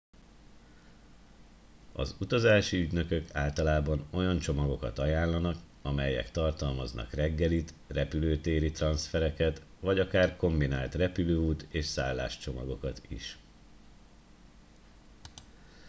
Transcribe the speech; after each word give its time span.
az 1.93 2.15
utazási 2.19 2.77
ügynökök 2.81 3.27
általában 3.35 4.07
olyan 4.11 4.39
csomagokat 4.39 4.99
ajánlanak 4.99 5.55
amelyek 5.81 6.31
tartalmaznak 6.31 7.13
reggelit 7.13 7.73
repülőtéri 7.87 8.71
transzfereket 8.71 9.61
vagy 9.79 9.99
akár 9.99 10.35
kombinált 10.35 10.95
repülőút 10.95 11.65
és 11.71 11.85
szállás 11.85 12.39
csomagokat 12.39 13.01
is 13.07 13.37